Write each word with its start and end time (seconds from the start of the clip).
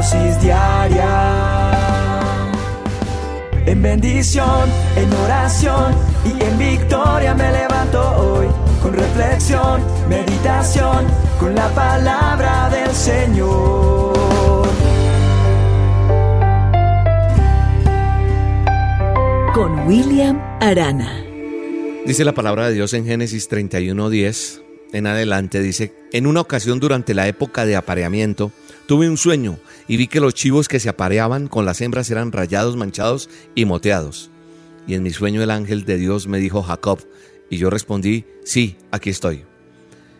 dosis 0.00 0.40
diaria. 0.40 1.12
En 3.66 3.82
bendición, 3.82 4.68
en 4.96 5.12
oración 5.24 5.94
y 6.24 6.42
en 6.42 6.58
victoria 6.58 7.34
me 7.34 7.52
levanto 7.52 8.00
hoy. 8.16 8.46
Con 8.82 8.94
reflexión, 8.94 9.82
meditación, 10.08 11.06
con 11.38 11.54
la 11.54 11.68
palabra 11.74 12.70
del 12.70 12.90
Señor. 12.94 14.68
Con 19.52 19.86
William 19.86 20.40
Arana. 20.60 21.22
Dice 22.06 22.24
la 22.24 22.32
palabra 22.32 22.68
de 22.68 22.72
Dios 22.72 22.94
en 22.94 23.04
Génesis 23.04 23.50
31:10 23.50 24.62
en 24.92 25.06
adelante, 25.06 25.60
dice, 25.60 25.92
en 26.12 26.26
una 26.26 26.40
ocasión 26.40 26.80
durante 26.80 27.14
la 27.14 27.28
época 27.28 27.64
de 27.64 27.76
apareamiento, 27.76 28.50
tuve 28.90 29.08
un 29.08 29.16
sueño 29.16 29.56
y 29.86 29.96
vi 29.98 30.08
que 30.08 30.18
los 30.18 30.34
chivos 30.34 30.66
que 30.66 30.80
se 30.80 30.88
apareaban 30.88 31.46
con 31.46 31.64
las 31.64 31.80
hembras 31.80 32.10
eran 32.10 32.32
rayados, 32.32 32.76
manchados 32.76 33.30
y 33.54 33.64
moteados. 33.64 34.32
Y 34.84 34.94
en 34.94 35.04
mi 35.04 35.10
sueño 35.10 35.44
el 35.44 35.52
ángel 35.52 35.84
de 35.84 35.96
Dios 35.96 36.26
me 36.26 36.40
dijo 36.40 36.60
Jacob, 36.64 36.98
y 37.48 37.56
yo 37.56 37.70
respondí, 37.70 38.24
sí, 38.44 38.76
aquí 38.90 39.10
estoy. 39.10 39.44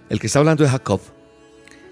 El 0.09 0.21
que 0.21 0.29
está 0.29 0.39
hablando 0.39 0.65
es 0.65 0.71
Jacob. 0.71 1.01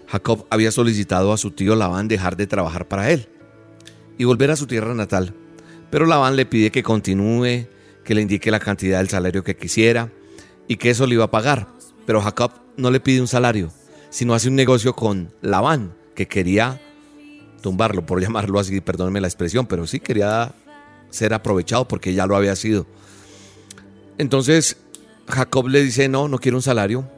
Jacob 0.07 0.47
había 0.51 0.71
solicitado 0.71 1.33
a 1.33 1.37
su 1.37 1.51
tío 1.51 1.75
Labán 1.75 2.07
dejar 2.07 2.37
de 2.37 2.47
trabajar 2.47 2.87
para 2.87 3.11
él 3.11 3.29
y 4.17 4.23
volver 4.23 4.53
a 4.53 4.57
su 4.57 4.69
tierra 4.69 4.95
natal. 4.95 5.35
Pero 5.91 6.07
Labán 6.07 6.37
le 6.37 6.47
pide 6.47 6.71
que 6.71 6.85
continúe, 6.85 7.67
que 8.05 8.15
le 8.15 8.23
indique 8.23 8.53
la 8.53 8.61
cantidad 8.61 8.99
del 8.99 9.09
salario 9.09 9.43
que 9.43 9.57
quisiera 9.57 10.13
y 10.69 10.77
que 10.77 10.91
eso 10.91 11.09
le 11.09 11.15
iba 11.15 11.25
a 11.25 11.33
pagar. 11.33 11.67
Pero 12.07 12.23
Jacob 12.23 12.53
no 12.77 12.93
le 12.93 13.01
pide 13.01 13.21
un 13.21 13.27
salario, 13.27 13.73
sino 14.11 14.33
hace 14.33 14.49
un 14.49 14.55
negocio 14.55 14.95
con 14.95 15.35
Labán, 15.43 15.98
que 16.19 16.27
quería 16.27 16.81
tumbarlo, 17.63 18.05
por 18.05 18.21
llamarlo 18.21 18.59
así, 18.59 18.81
perdónenme 18.81 19.21
la 19.21 19.29
expresión, 19.29 19.67
pero 19.67 19.87
sí 19.87 20.01
quería 20.01 20.53
ser 21.11 21.33
aprovechado 21.33 21.87
porque 21.87 22.13
ya 22.13 22.27
lo 22.27 22.35
había 22.35 22.57
sido. 22.57 22.89
Entonces 24.19 24.79
Jacob 25.29 25.69
le 25.69 25.81
dice, 25.81 26.09
no, 26.09 26.27
no 26.27 26.41
quiero 26.41 26.59
un 26.59 26.63
salario, 26.63 27.09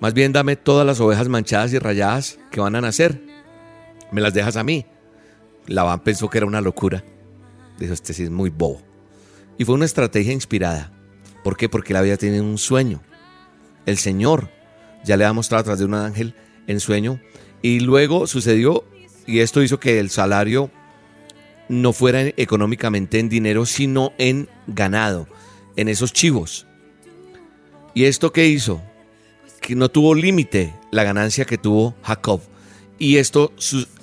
más 0.00 0.12
bien 0.12 0.32
dame 0.32 0.56
todas 0.56 0.84
las 0.84 0.98
ovejas 0.98 1.28
manchadas 1.28 1.72
y 1.72 1.78
rayadas 1.78 2.40
que 2.50 2.58
van 2.58 2.74
a 2.74 2.80
nacer, 2.80 3.22
me 4.10 4.20
las 4.20 4.34
dejas 4.34 4.56
a 4.56 4.64
mí. 4.64 4.86
Labán 5.68 6.00
pensó 6.00 6.28
que 6.28 6.38
era 6.38 6.48
una 6.48 6.60
locura, 6.60 7.04
dijo, 7.78 7.92
este 7.92 8.12
sí 8.12 8.24
es 8.24 8.30
muy 8.30 8.50
bobo. 8.50 8.82
Y 9.56 9.64
fue 9.64 9.76
una 9.76 9.84
estrategia 9.84 10.32
inspirada. 10.32 10.90
¿Por 11.44 11.56
qué? 11.56 11.68
Porque 11.68 11.92
él 11.92 11.98
había 11.98 12.16
tenido 12.16 12.42
un 12.42 12.58
sueño. 12.58 13.02
El 13.86 13.98
Señor 13.98 14.50
ya 15.04 15.16
le 15.16 15.24
ha 15.24 15.32
mostrado 15.32 15.70
a 15.70 15.76
de 15.76 15.84
un 15.84 15.94
ángel 15.94 16.34
en 16.66 16.80
sueño. 16.80 17.20
Y 17.66 17.80
luego 17.80 18.28
sucedió, 18.28 18.84
y 19.26 19.40
esto 19.40 19.60
hizo 19.60 19.80
que 19.80 19.98
el 19.98 20.08
salario 20.08 20.70
no 21.68 21.92
fuera 21.92 22.22
económicamente 22.36 23.18
en 23.18 23.28
dinero, 23.28 23.66
sino 23.66 24.12
en 24.18 24.48
ganado, 24.68 25.26
en 25.74 25.88
esos 25.88 26.12
chivos. 26.12 26.64
¿Y 27.92 28.04
esto 28.04 28.32
qué 28.32 28.46
hizo? 28.46 28.80
Que 29.60 29.74
no 29.74 29.88
tuvo 29.88 30.14
límite 30.14 30.74
la 30.92 31.02
ganancia 31.02 31.44
que 31.44 31.58
tuvo 31.58 31.96
Jacob. 32.04 32.40
Y 33.00 33.16
esto, 33.16 33.52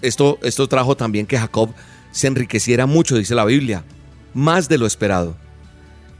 esto, 0.01 0.39
esto 0.43 0.67
trajo 0.67 0.97
también 0.97 1.25
que 1.25 1.39
Jacob 1.39 1.73
se 2.11 2.27
enriqueciera 2.27 2.85
mucho, 2.85 3.15
dice 3.15 3.33
la 3.33 3.45
Biblia, 3.45 3.85
más 4.33 4.67
de 4.67 4.77
lo 4.77 4.85
esperado. 4.85 5.37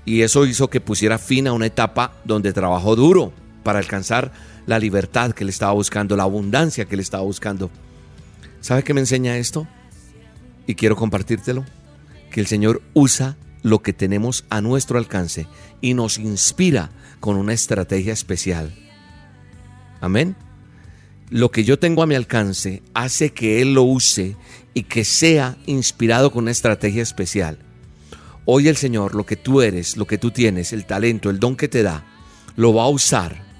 Y 0.05 0.21
eso 0.21 0.45
hizo 0.45 0.69
que 0.69 0.79
pusiera 0.79 1.17
fin 1.17 1.47
a 1.47 1.51
una 1.51 1.65
etapa 1.65 2.13
donde 2.23 2.53
trabajó 2.53 2.95
duro 2.95 3.33
para 3.63 3.79
alcanzar 3.79 4.31
la 4.65 4.79
libertad 4.79 5.31
que 5.31 5.43
él 5.43 5.49
estaba 5.49 5.73
buscando, 5.73 6.15
la 6.15 6.23
abundancia 6.23 6.85
que 6.85 6.95
él 6.95 7.01
estaba 7.01 7.23
buscando. 7.23 7.69
¿Sabe 8.61 8.83
qué 8.83 8.93
me 8.93 9.01
enseña 9.01 9.37
esto? 9.37 9.67
Y 10.67 10.75
quiero 10.75 10.95
compartírtelo. 10.95 11.65
Que 12.31 12.39
el 12.39 12.47
Señor 12.47 12.81
usa 12.93 13.37
lo 13.61 13.81
que 13.81 13.93
tenemos 13.93 14.45
a 14.49 14.61
nuestro 14.61 14.97
alcance 14.97 15.47
y 15.81 15.93
nos 15.93 16.17
inspira 16.17 16.91
con 17.19 17.37
una 17.37 17.53
estrategia 17.53 18.13
especial. 18.13 18.73
Amén. 20.01 20.35
Lo 21.29 21.51
que 21.51 21.63
yo 21.63 21.79
tengo 21.79 22.03
a 22.03 22.07
mi 22.07 22.15
alcance 22.15 22.83
hace 22.93 23.31
que 23.31 23.61
Él 23.61 23.73
lo 23.73 23.83
use 23.83 24.35
y 24.73 24.83
que 24.83 25.05
sea 25.05 25.57
inspirado 25.65 26.31
con 26.31 26.43
una 26.43 26.51
estrategia 26.51 27.01
especial. 27.01 27.57
Hoy 28.45 28.67
el 28.67 28.75
Señor, 28.75 29.15
lo 29.15 29.25
que 29.25 29.37
tú 29.37 29.61
eres, 29.61 29.95
lo 29.95 30.05
que 30.05 30.17
tú 30.17 30.31
tienes, 30.31 30.73
el 30.73 30.85
talento, 30.85 31.29
el 31.29 31.39
don 31.39 31.55
que 31.55 31.69
te 31.69 31.83
da, 31.83 32.05
lo 32.55 32.73
va 32.73 32.83
a 32.83 32.89
usar 32.89 33.52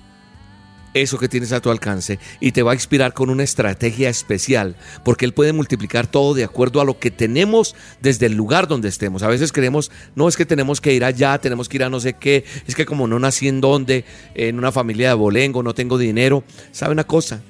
eso 0.94 1.18
que 1.18 1.30
tienes 1.30 1.52
a 1.52 1.62
tu 1.62 1.70
alcance 1.70 2.20
y 2.40 2.52
te 2.52 2.64
va 2.64 2.72
a 2.72 2.76
inspirar 2.76 3.14
con 3.14 3.30
una 3.30 3.44
estrategia 3.44 4.10
especial, 4.10 4.76
porque 5.04 5.26
Él 5.26 5.34
puede 5.34 5.54
multiplicar 5.54 6.08
todo 6.08 6.34
de 6.34 6.44
acuerdo 6.44 6.82
a 6.82 6.86
lo 6.86 7.00
que 7.00 7.12
tenemos 7.12 7.76
desde 8.02 8.28
el 8.28 8.34
lugar 8.34 8.68
donde 8.68 8.90
estemos. 8.90 9.24
A 9.24 9.28
veces 9.28 9.52
creemos, 9.52 9.92
no 10.16 10.28
es 10.28 10.38
que 10.38 10.46
tenemos 10.46 10.82
que 10.82 10.94
ir 10.94 11.04
allá, 11.04 11.38
tenemos 11.40 11.70
que 11.70 11.78
ir 11.78 11.84
a 11.84 11.90
no 11.90 12.00
sé 12.00 12.14
qué, 12.14 12.44
es 12.68 12.76
que 12.76 12.86
como 12.86 13.08
no 13.08 13.20
nací 13.20 13.48
en 13.48 13.62
donde, 13.62 14.06
en 14.36 14.58
una 14.58 14.72
familia 14.72 15.10
de 15.10 15.16
bolengo, 15.16 15.64
no 15.64 15.74
tengo 15.74 15.98
dinero. 15.98 16.44
¿Sabe 16.72 16.94
una 16.94 17.06
cosa? 17.06 17.42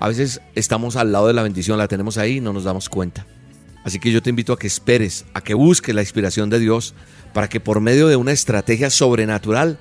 A 0.00 0.08
veces 0.08 0.40
estamos 0.54 0.96
al 0.96 1.12
lado 1.12 1.28
de 1.28 1.32
la 1.32 1.42
bendición, 1.42 1.78
la 1.78 1.88
tenemos 1.88 2.18
ahí 2.18 2.36
y 2.36 2.40
no 2.40 2.52
nos 2.52 2.64
damos 2.64 2.88
cuenta. 2.88 3.26
Así 3.84 3.98
que 3.98 4.10
yo 4.10 4.22
te 4.22 4.30
invito 4.30 4.52
a 4.52 4.58
que 4.58 4.66
esperes, 4.66 5.24
a 5.32 5.40
que 5.40 5.54
busques 5.54 5.94
la 5.94 6.02
inspiración 6.02 6.50
de 6.50 6.58
Dios 6.58 6.94
para 7.32 7.48
que 7.48 7.60
por 7.60 7.80
medio 7.80 8.08
de 8.08 8.16
una 8.16 8.32
estrategia 8.32 8.90
sobrenatural 8.90 9.78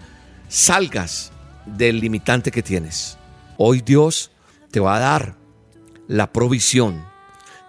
salgas 0.47 1.32
del 1.65 1.99
limitante 1.99 2.51
que 2.51 2.63
tienes. 2.63 3.17
Hoy 3.57 3.81
Dios 3.81 4.31
te 4.71 4.79
va 4.79 4.97
a 4.97 4.99
dar 4.99 5.35
la 6.07 6.31
provisión, 6.31 7.05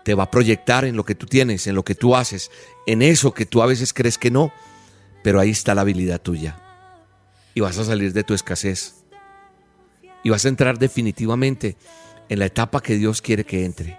te 0.05 0.15
va 0.15 0.25
a 0.25 0.31
proyectar 0.31 0.85
en 0.85 0.97
lo 0.97 1.05
que 1.05 1.15
tú 1.15 1.27
tienes, 1.27 1.67
en 1.67 1.75
lo 1.75 1.85
que 1.85 1.95
tú 1.95 2.17
haces, 2.17 2.51
en 2.87 3.03
eso 3.03 3.33
que 3.33 3.47
tú 3.47 3.63
a 3.63 3.67
veces 3.67 3.93
crees 3.93 4.19
que 4.19 4.31
no, 4.31 4.53
pero 5.23 5.41
ahí 5.41 5.51
está 5.51 5.75
la 5.75 5.83
habilidad 5.83 6.21
tuya. 6.21 6.61
Y 7.55 7.61
vas 7.61 7.79
a 7.79 7.85
salir 7.85 8.13
de 8.13 8.25
tu 8.25 8.35
escasez. 8.35 9.05
Y 10.23 10.31
vas 10.31 10.45
a 10.45 10.49
entrar 10.49 10.79
definitivamente 10.79 11.77
en 12.29 12.39
la 12.39 12.47
etapa 12.47 12.83
que 12.83 12.97
Dios 12.97 13.23
quiere 13.23 13.45
que 13.45 13.65
entre. 13.65 13.99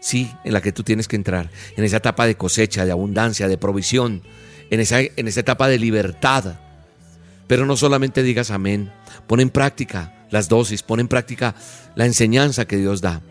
Sí, 0.00 0.30
en 0.44 0.52
la 0.52 0.60
que 0.60 0.72
tú 0.72 0.82
tienes 0.82 1.08
que 1.08 1.16
entrar, 1.16 1.50
en 1.76 1.84
esa 1.84 1.96
etapa 1.96 2.26
de 2.26 2.36
cosecha, 2.36 2.84
de 2.84 2.92
abundancia, 2.92 3.48
de 3.48 3.56
provisión, 3.56 4.22
en 4.70 4.80
esa, 4.80 5.00
en 5.00 5.28
esa 5.28 5.40
etapa 5.40 5.68
de 5.68 5.78
libertad, 5.78 6.58
pero 7.46 7.66
no 7.66 7.76
solamente 7.76 8.22
digas 8.22 8.50
amén, 8.50 8.92
pon 9.26 9.40
en 9.40 9.50
práctica 9.50 10.26
las 10.30 10.48
dosis, 10.48 10.82
pon 10.82 11.00
en 11.00 11.08
práctica 11.08 11.54
la 11.94 12.06
enseñanza 12.06 12.66
que 12.66 12.76
Dios 12.76 13.00
da. 13.00 13.22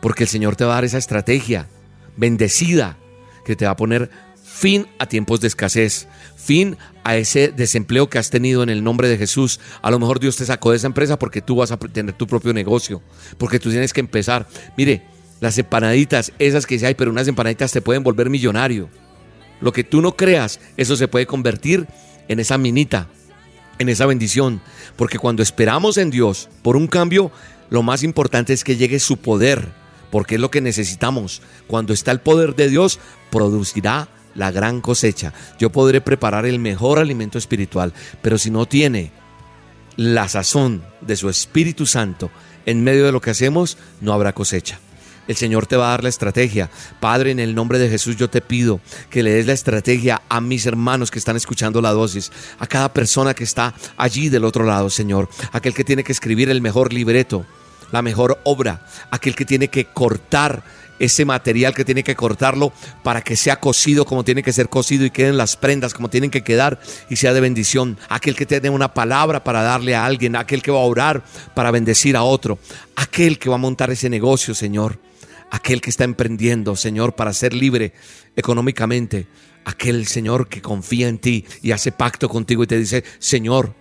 Porque 0.00 0.24
el 0.24 0.28
Señor 0.28 0.56
te 0.56 0.64
va 0.64 0.72
a 0.72 0.74
dar 0.76 0.84
esa 0.84 0.98
estrategia 0.98 1.68
bendecida 2.16 2.98
que 3.44 3.56
te 3.56 3.64
va 3.64 3.72
a 3.72 3.76
poner 3.76 4.10
fin 4.42 4.86
a 4.98 5.06
tiempos 5.06 5.40
de 5.40 5.48
escasez, 5.48 6.08
fin 6.36 6.76
a 7.04 7.16
ese 7.16 7.48
desempleo 7.48 8.08
que 8.08 8.18
has 8.18 8.30
tenido 8.30 8.62
en 8.62 8.68
el 8.68 8.84
nombre 8.84 9.08
de 9.08 9.18
Jesús. 9.18 9.60
A 9.80 9.90
lo 9.90 9.98
mejor 9.98 10.20
Dios 10.20 10.36
te 10.36 10.44
sacó 10.44 10.70
de 10.70 10.76
esa 10.76 10.86
empresa 10.86 11.18
porque 11.18 11.40
tú 11.40 11.56
vas 11.56 11.72
a 11.72 11.78
tener 11.78 12.14
tu 12.14 12.26
propio 12.26 12.52
negocio, 12.52 13.02
porque 13.38 13.58
tú 13.58 13.70
tienes 13.70 13.92
que 13.92 14.00
empezar. 14.00 14.46
Mire, 14.76 15.02
las 15.40 15.58
empanaditas, 15.58 16.32
esas 16.38 16.66
que 16.66 16.84
hay, 16.86 16.94
pero 16.94 17.10
unas 17.10 17.28
empanaditas 17.28 17.72
te 17.72 17.82
pueden 17.82 18.02
volver 18.02 18.30
millonario. 18.30 18.88
Lo 19.60 19.72
que 19.72 19.84
tú 19.84 20.02
no 20.02 20.16
creas, 20.16 20.60
eso 20.76 20.96
se 20.96 21.08
puede 21.08 21.26
convertir 21.26 21.86
en 22.28 22.40
esa 22.40 22.58
minita 22.58 23.08
en 23.82 23.90
esa 23.90 24.06
bendición, 24.06 24.60
porque 24.96 25.18
cuando 25.18 25.42
esperamos 25.42 25.98
en 25.98 26.10
Dios 26.10 26.48
por 26.62 26.76
un 26.76 26.86
cambio, 26.86 27.30
lo 27.70 27.82
más 27.82 28.02
importante 28.02 28.52
es 28.52 28.64
que 28.64 28.76
llegue 28.76 28.98
su 28.98 29.18
poder, 29.18 29.72
porque 30.10 30.36
es 30.36 30.40
lo 30.40 30.50
que 30.50 30.60
necesitamos. 30.60 31.42
Cuando 31.66 31.92
está 31.92 32.10
el 32.10 32.20
poder 32.20 32.54
de 32.54 32.68
Dios, 32.68 32.98
producirá 33.30 34.08
la 34.34 34.50
gran 34.50 34.80
cosecha. 34.80 35.32
Yo 35.58 35.70
podré 35.70 36.00
preparar 36.00 36.46
el 36.46 36.58
mejor 36.58 36.98
alimento 36.98 37.38
espiritual, 37.38 37.92
pero 38.22 38.38
si 38.38 38.50
no 38.50 38.66
tiene 38.66 39.12
la 39.96 40.28
sazón 40.28 40.82
de 41.00 41.16
su 41.16 41.28
Espíritu 41.28 41.86
Santo 41.86 42.30
en 42.66 42.84
medio 42.84 43.04
de 43.04 43.12
lo 43.12 43.20
que 43.20 43.30
hacemos, 43.30 43.76
no 44.00 44.12
habrá 44.12 44.32
cosecha. 44.32 44.78
El 45.28 45.36
Señor 45.36 45.66
te 45.66 45.76
va 45.76 45.86
a 45.86 45.90
dar 45.90 46.02
la 46.02 46.08
estrategia. 46.08 46.70
Padre, 47.00 47.30
en 47.30 47.38
el 47.38 47.54
nombre 47.54 47.78
de 47.78 47.88
Jesús 47.88 48.16
yo 48.16 48.28
te 48.28 48.40
pido 48.40 48.80
que 49.08 49.22
le 49.22 49.32
des 49.32 49.46
la 49.46 49.52
estrategia 49.52 50.22
a 50.28 50.40
mis 50.40 50.66
hermanos 50.66 51.10
que 51.10 51.18
están 51.18 51.36
escuchando 51.36 51.80
la 51.80 51.92
dosis, 51.92 52.32
a 52.58 52.66
cada 52.66 52.92
persona 52.92 53.34
que 53.34 53.44
está 53.44 53.74
allí 53.96 54.28
del 54.28 54.44
otro 54.44 54.64
lado, 54.64 54.90
Señor, 54.90 55.28
aquel 55.52 55.74
que 55.74 55.84
tiene 55.84 56.04
que 56.04 56.12
escribir 56.12 56.50
el 56.50 56.60
mejor 56.60 56.92
libreto, 56.92 57.46
la 57.92 58.02
mejor 58.02 58.40
obra, 58.44 58.84
aquel 59.10 59.36
que 59.36 59.44
tiene 59.44 59.68
que 59.68 59.84
cortar 59.86 60.64
ese 60.98 61.24
material 61.24 61.74
que 61.74 61.84
tiene 61.84 62.04
que 62.04 62.14
cortarlo 62.14 62.72
para 63.02 63.22
que 63.22 63.34
sea 63.34 63.58
cocido 63.58 64.04
como 64.04 64.22
tiene 64.22 64.42
que 64.42 64.52
ser 64.52 64.68
cocido 64.68 65.04
y 65.04 65.10
queden 65.10 65.36
las 65.36 65.56
prendas 65.56 65.94
como 65.94 66.08
tienen 66.08 66.30
que 66.30 66.44
quedar 66.44 66.78
y 67.10 67.16
sea 67.16 67.32
de 67.32 67.40
bendición. 67.40 67.98
Aquel 68.08 68.36
que 68.36 68.46
tiene 68.46 68.70
una 68.70 68.94
palabra 68.94 69.42
para 69.42 69.62
darle 69.62 69.96
a 69.96 70.06
alguien, 70.06 70.36
aquel 70.36 70.62
que 70.62 70.70
va 70.70 70.78
a 70.78 70.82
orar 70.82 71.24
para 71.54 71.72
bendecir 71.72 72.16
a 72.16 72.22
otro, 72.22 72.58
aquel 72.94 73.40
que 73.40 73.48
va 73.48 73.56
a 73.56 73.58
montar 73.58 73.90
ese 73.90 74.08
negocio, 74.08 74.54
Señor 74.54 74.98
aquel 75.52 75.82
que 75.82 75.90
está 75.90 76.04
emprendiendo, 76.04 76.74
Señor, 76.76 77.14
para 77.14 77.32
ser 77.34 77.52
libre 77.52 77.92
económicamente, 78.36 79.26
aquel 79.66 80.06
Señor 80.06 80.48
que 80.48 80.62
confía 80.62 81.08
en 81.08 81.18
ti 81.18 81.44
y 81.60 81.72
hace 81.72 81.92
pacto 81.92 82.28
contigo 82.28 82.64
y 82.64 82.66
te 82.66 82.78
dice, 82.78 83.04
Señor, 83.20 83.74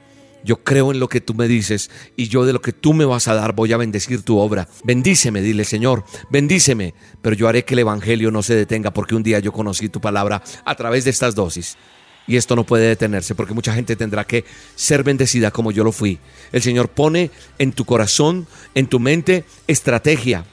Yo 0.44 0.64
creo 0.64 0.92
en 0.92 1.00
lo 1.00 1.08
que 1.08 1.22
tú 1.22 1.36
me 1.36 1.48
dices 1.48 1.92
y 2.16 2.28
yo 2.28 2.46
de 2.46 2.54
lo 2.54 2.62
que 2.62 2.74
tú 2.74 2.96
me 2.96 3.06
vas 3.06 3.28
a 3.28 3.36
dar 3.36 3.54
voy 3.54 3.74
a 3.74 3.78
bendecir 3.78 4.24
tu 4.24 4.40
obra. 4.40 4.68
Bendíceme, 4.84 5.40
dile 5.40 5.66
Señor, 5.66 6.04
bendíceme, 6.32 6.96
pero 7.22 7.36
yo 7.36 7.48
haré 7.48 7.64
que 7.64 7.76
el 7.76 7.82
Evangelio 7.82 8.32
no 8.32 8.42
se 8.42 8.56
detenga 8.56 8.90
porque 8.90 9.14
un 9.14 9.22
día 9.22 9.38
yo 9.38 9.52
conocí 9.52 9.88
tu 9.88 10.02
palabra 10.02 10.42
a 10.66 10.74
través 10.74 11.04
de 11.04 11.12
estas 11.12 11.36
dosis. 11.36 11.78
Y 12.26 12.38
esto 12.38 12.56
no 12.56 12.66
puede 12.66 12.88
detenerse 12.88 13.36
porque 13.36 13.54
mucha 13.54 13.76
gente 13.76 13.96
tendrá 13.96 14.24
que 14.24 14.44
ser 14.74 15.04
bendecida 15.04 15.52
como 15.52 15.72
yo 15.72 15.84
lo 15.84 15.92
fui. 15.92 16.18
El 16.52 16.64
Señor 16.64 16.90
pone 16.90 17.30
en 17.60 17.72
tu 17.72 17.86
corazón, 17.86 18.48
en 18.74 18.88
tu 18.88 19.00
mente, 19.00 19.46
estrategia 19.68 20.44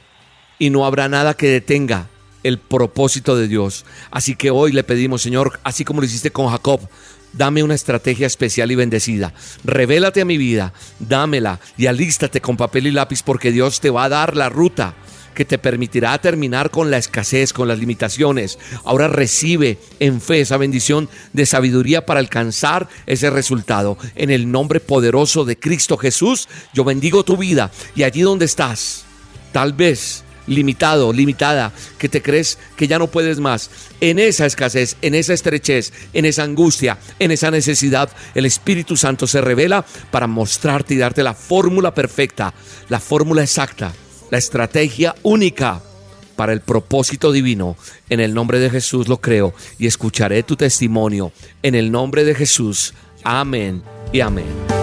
y 0.59 0.71
no 0.71 0.85
habrá 0.85 1.09
nada 1.09 1.35
que 1.35 1.49
detenga 1.49 2.09
el 2.43 2.59
propósito 2.59 3.37
de 3.37 3.49
Dios. 3.49 3.85
Así 4.11 4.37
que 4.37 4.51
hoy 4.51 4.73
le 4.73 4.85
pedimos, 4.85 5.23
Señor, 5.23 5.61
así 5.65 5.85
como 5.85 6.01
lo 6.01 6.07
hiciste 6.07 6.31
con 6.31 6.49
Jacob, 6.49 6.81
dame 7.33 7.63
una 7.63 7.75
estrategia 7.75 8.27
especial 8.27 8.71
y 8.71 8.75
bendecida. 8.75 9.35
Revélate 9.65 10.21
a 10.23 10.25
mi 10.25 10.39
vida, 10.39 10.73
dámela 10.99 11.61
y 11.77 11.87
alístate 11.87 12.41
con 12.41 12.57
papel 12.57 12.87
y 12.87 12.91
lápiz 12.91 13.23
porque 13.23 13.53
Dios 13.53 13.81
te 13.81 13.91
va 13.91 14.05
a 14.05 14.09
dar 14.09 14.37
la 14.37 14.49
ruta 14.49 14.95
que 15.35 15.45
te 15.45 15.59
permitirá 15.59 16.19
terminar 16.19 16.71
con 16.71 16.91
la 16.91 16.99
escasez, 16.99 17.53
con 17.53 17.69
las 17.69 17.79
limitaciones. 17.79 18.59
Ahora 18.85 19.07
recibe 19.07 19.79
en 20.01 20.21
fe 20.21 20.41
esa 20.41 20.57
bendición 20.57 21.09
de 21.33 21.47
sabiduría 21.47 22.05
para 22.07 22.19
alcanzar 22.19 22.89
ese 23.07 23.31
resultado. 23.31 23.97
En 24.17 24.31
el 24.31 24.51
nombre 24.51 24.81
poderoso 24.81 25.45
de 25.45 25.57
Cristo 25.57 25.97
Jesús, 25.97 26.49
yo 26.75 26.83
bendigo 26.83 27.23
tu 27.23 27.37
vida 27.37 27.71
y 27.95 28.03
allí 28.03 28.23
donde 28.23 28.47
estás, 28.47 29.05
tal 29.53 29.75
vez 29.75 30.25
limitado, 30.49 31.13
limitada, 31.13 31.73
que 31.99 32.09
te 32.09 32.23
crees 32.23 32.59
que 32.77 32.89
ya 32.89 32.99
no 32.99 33.07
puedes 33.07 33.39
más, 33.39 33.71
en 34.01 34.19
esa 34.19 34.47
escasez, 34.47 34.97
en 35.03 35.15
esa 35.15 35.35
estrechez, 35.35 35.93
en 36.13 36.25
esa 36.25 36.43
angustia, 36.43 36.99
en 37.19 37.31
esa 37.31 37.51
necesidad, 37.51 38.11
el 38.35 38.47
Espíritu 38.47 38.97
Santo 38.97 39.27
se 39.27 39.41
revela 39.41 39.85
para 40.11 40.27
mostrarte 40.27 40.95
y 40.95 40.99
darte 40.99 41.23
la 41.23 41.35
fórmula 41.35 41.95
perfecta, 41.95 42.55
la 42.89 43.01
fórmula 43.01 43.43
exacta, 43.43 43.93
la 44.31 44.39
estrategia 44.39 45.15
única 45.23 45.83
para 46.39 46.53
el 46.53 46.61
propósito 46.61 47.33
divino. 47.33 47.77
En 48.09 48.21
el 48.21 48.33
nombre 48.33 48.61
de 48.61 48.71
Jesús 48.71 49.09
lo 49.09 49.21
creo 49.21 49.55
y 49.77 49.89
escucharé 49.89 50.45
tu 50.45 50.55
testimonio. 50.55 51.33
En 51.63 51.75
el 51.75 51.91
nombre 51.91 52.25
de 52.25 52.35
Jesús. 52.35 52.95
Amén 53.25 53.83
y 54.13 54.21
amén. 54.21 54.78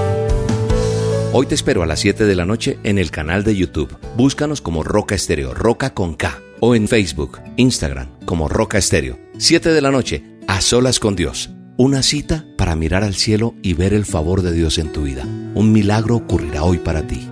Hoy 1.37 1.47
te 1.47 1.55
espero 1.55 1.83
a 1.83 1.85
las 1.85 1.99
7 1.99 2.23
de 2.23 2.33
la 2.33 2.45
noche 2.45 2.79
en 2.83 2.97
el 2.97 3.11
canal 3.11 3.43
de 3.43 3.57
YouTube. 3.57 3.93
Búscanos 4.15 4.61
como 4.61 4.83
Roca 4.83 5.15
Estéreo, 5.15 5.53
Roca 5.53 5.93
con 5.93 6.13
K. 6.13 6.39
O 6.61 6.75
en 6.75 6.87
Facebook, 6.87 7.41
Instagram, 7.57 8.07
como 8.23 8.47
Roca 8.47 8.77
Estéreo. 8.77 9.19
7 9.37 9.73
de 9.73 9.81
la 9.81 9.91
noche, 9.91 10.23
a 10.47 10.61
solas 10.61 11.01
con 11.01 11.17
Dios. 11.17 11.49
Una 11.75 12.03
cita 12.03 12.45
para 12.57 12.77
mirar 12.77 13.03
al 13.03 13.15
cielo 13.15 13.53
y 13.61 13.73
ver 13.73 13.93
el 13.93 14.05
favor 14.05 14.43
de 14.43 14.53
Dios 14.53 14.77
en 14.77 14.93
tu 14.93 15.01
vida. 15.01 15.25
Un 15.55 15.73
milagro 15.73 16.15
ocurrirá 16.15 16.63
hoy 16.63 16.77
para 16.77 17.05
ti. 17.05 17.27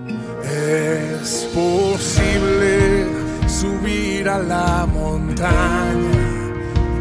Es 0.52 1.48
posible 1.54 3.06
subir 3.48 4.28
a 4.28 4.38
la 4.38 4.84
montaña. 4.84 5.96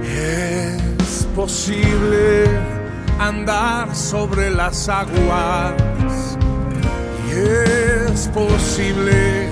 Es 0.07 1.27
posible 1.35 2.45
andar 3.19 3.94
sobre 3.94 4.51
las 4.51 4.88
aguas 4.88 5.92
es 7.33 8.27
posible 8.30 9.47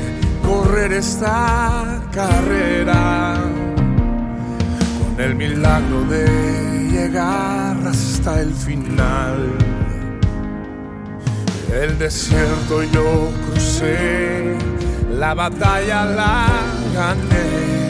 correr 0.45 0.93
esta 0.93 2.01
carrera 2.11 3.35
con 4.99 5.19
el 5.19 5.35
milagro 5.35 6.03
de 6.05 6.89
llegar 6.91 7.77
hasta 7.87 8.41
el 8.41 8.53
final. 8.53 9.57
El 11.73 11.97
desierto 11.97 12.83
yo 12.83 13.31
crucé, 13.47 14.55
la 15.17 15.33
batalla 15.33 16.05
la 16.05 16.47
gané 16.93 17.81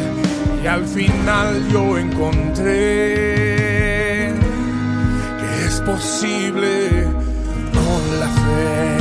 y 0.64 0.68
al 0.68 0.86
final 0.86 1.68
yo 1.70 1.98
encontré 1.98 2.72
que 5.40 5.66
es 5.66 5.82
posible 5.82 7.08
con 7.74 8.20
la 8.20 8.28
fe. 8.28 9.01